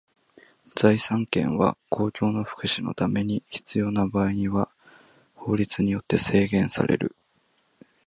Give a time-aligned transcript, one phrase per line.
[0.75, 4.67] 財産権は公共の福祉のために必要な場合には
[5.35, 7.15] 法律によって制限される。